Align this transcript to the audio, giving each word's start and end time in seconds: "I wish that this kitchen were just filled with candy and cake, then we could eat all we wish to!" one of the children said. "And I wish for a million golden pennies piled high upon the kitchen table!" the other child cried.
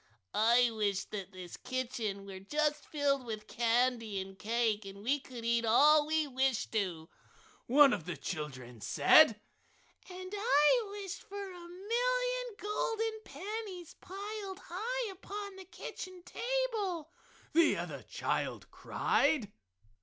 "I 0.33 0.71
wish 0.71 1.03
that 1.11 1.31
this 1.31 1.57
kitchen 1.57 2.25
were 2.25 2.39
just 2.39 2.87
filled 2.87 3.23
with 3.23 3.45
candy 3.45 4.19
and 4.19 4.35
cake, 4.35 4.81
then 4.81 5.03
we 5.03 5.19
could 5.19 5.45
eat 5.45 5.63
all 5.63 6.07
we 6.07 6.25
wish 6.25 6.65
to!" 6.71 7.07
one 7.67 7.93
of 7.93 8.05
the 8.05 8.17
children 8.17 8.81
said. 8.81 9.39
"And 10.09 10.33
I 10.35 10.87
wish 10.89 11.17
for 11.19 11.51
a 11.51 11.69
million 11.69 12.55
golden 12.57 13.21
pennies 13.25 13.93
piled 14.01 14.61
high 14.69 15.11
upon 15.11 15.55
the 15.55 15.65
kitchen 15.65 16.23
table!" 16.23 17.11
the 17.53 17.77
other 17.77 18.01
child 18.01 18.71
cried. 18.71 19.51